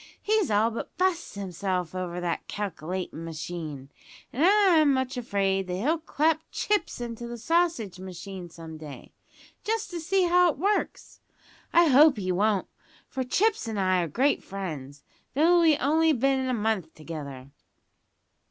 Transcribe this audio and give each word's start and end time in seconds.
He's 0.19 0.49
all 0.49 0.71
but 0.71 0.97
bu'st 0.97 1.35
himself 1.35 1.93
over 1.93 2.19
that 2.19 2.47
calc'latin' 2.47 3.23
machine, 3.23 3.91
and 4.33 4.43
I'm 4.43 4.93
much 4.95 5.15
afraid 5.15 5.67
that 5.67 5.75
he'll 5.75 5.99
clap 5.99 6.41
Chips 6.49 6.99
into 6.99 7.27
the 7.27 7.37
sausage 7.37 7.99
machine 7.99 8.49
some 8.49 8.79
day, 8.79 9.13
just 9.63 9.91
to 9.91 9.99
see 9.99 10.23
how 10.25 10.49
it 10.49 10.57
works. 10.57 11.21
I 11.71 11.85
hope 11.89 12.17
he 12.17 12.31
won't, 12.31 12.65
for 13.07 13.23
Chips 13.23 13.67
an' 13.67 13.77
I 13.77 14.01
are 14.01 14.07
great 14.07 14.41
friends, 14.43 15.03
though 15.35 15.61
we've 15.61 15.77
only 15.79 16.13
bin 16.13 16.49
a 16.49 16.53
month 16.55 16.95
together." 16.95 17.51